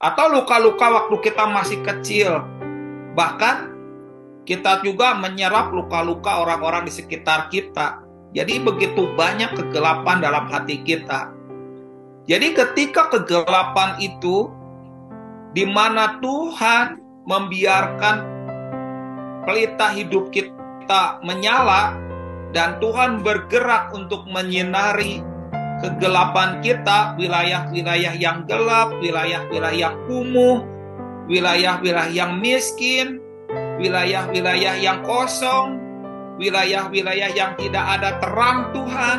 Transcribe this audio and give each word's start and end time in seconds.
Atau 0.00 0.32
luka-luka 0.32 0.88
waktu 0.88 1.16
kita 1.20 1.44
masih 1.52 1.84
kecil. 1.84 2.40
Bahkan 3.12 3.56
kita 4.48 4.80
juga 4.80 5.12
menyerap 5.12 5.76
luka-luka 5.76 6.40
orang-orang 6.40 6.88
di 6.88 6.92
sekitar 6.96 7.52
kita. 7.52 8.00
Jadi 8.32 8.64
begitu 8.64 9.12
banyak 9.12 9.52
kegelapan 9.52 10.24
dalam 10.24 10.48
hati 10.48 10.80
kita. 10.80 11.28
Jadi 12.24 12.56
ketika 12.56 13.12
kegelapan 13.12 14.00
itu 14.00 14.48
di 15.52 15.68
mana 15.68 16.16
Tuhan 16.24 16.96
membiarkan 17.28 18.16
pelita 19.44 19.92
hidup 19.92 20.32
kita 20.32 21.20
menyala 21.20 21.92
dan 22.56 22.80
Tuhan 22.80 23.20
bergerak 23.20 23.92
untuk 23.92 24.24
menyinari 24.30 25.20
kegelapan 25.80 26.60
kita, 26.60 27.16
wilayah-wilayah 27.16 28.14
yang 28.16 28.44
gelap, 28.44 28.92
wilayah-wilayah 29.00 29.76
yang 29.76 29.96
kumuh, 30.06 30.62
wilayah-wilayah 31.26 32.12
yang 32.12 32.36
miskin, 32.38 33.20
wilayah-wilayah 33.80 34.76
yang 34.76 35.00
kosong, 35.02 35.80
wilayah-wilayah 36.36 37.32
yang 37.32 37.52
tidak 37.56 37.84
ada 37.98 38.20
terang 38.20 38.70
Tuhan. 38.76 39.18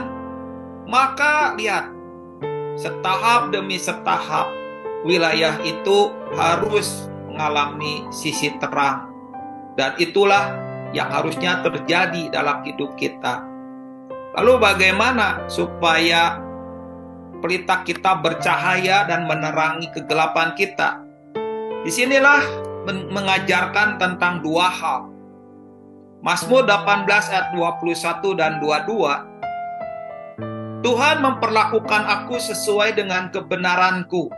Maka 0.86 1.58
lihat, 1.58 1.90
setahap 2.78 3.54
demi 3.54 3.78
setahap 3.82 4.50
wilayah 5.06 5.58
itu 5.66 6.14
harus 6.38 7.10
mengalami 7.30 8.06
sisi 8.14 8.54
terang. 8.62 9.10
Dan 9.74 9.98
itulah 9.98 10.52
yang 10.92 11.08
harusnya 11.10 11.64
terjadi 11.64 12.30
dalam 12.30 12.62
hidup 12.68 12.94
kita. 13.00 13.48
Lalu 14.36 14.54
bagaimana 14.60 15.48
supaya 15.48 16.51
pelita 17.42 17.82
kita 17.82 18.22
bercahaya 18.22 19.10
dan 19.10 19.26
menerangi 19.26 19.90
kegelapan 19.90 20.54
kita? 20.54 21.02
Di 21.82 21.90
sinilah 21.90 22.46
mengajarkan 22.86 23.98
tentang 23.98 24.46
dua 24.46 24.70
hal. 24.70 25.10
Mazmur 26.22 26.70
18 26.70 27.10
ayat 27.34 27.50
21 27.58 28.38
dan 28.38 28.62
22. 28.62 30.86
Tuhan 30.86 31.18
memperlakukan 31.22 32.04
aku 32.06 32.38
sesuai 32.38 32.94
dengan 32.98 33.30
kebenaranku 33.34 34.30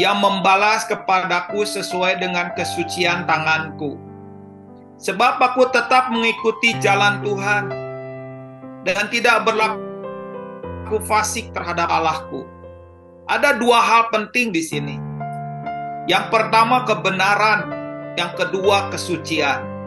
yang 0.00 0.20
membalas 0.20 0.84
kepadaku 0.88 1.64
sesuai 1.68 2.20
dengan 2.20 2.52
kesucian 2.56 3.26
tanganku. 3.28 3.96
Sebab 5.00 5.40
aku 5.40 5.64
tetap 5.72 6.12
mengikuti 6.12 6.76
jalan 6.80 7.24
Tuhan 7.24 7.72
dan 8.84 9.08
tidak 9.12 9.44
berlaku 9.48 9.89
fasik 11.04 11.50
terhadap 11.54 11.90
Allahku. 11.90 12.46
Ada 13.30 13.58
dua 13.60 13.78
hal 13.78 14.02
penting 14.10 14.50
di 14.50 14.62
sini. 14.62 14.96
Yang 16.10 16.34
pertama 16.34 16.82
kebenaran, 16.82 17.70
yang 18.18 18.34
kedua 18.34 18.90
kesucian. 18.90 19.79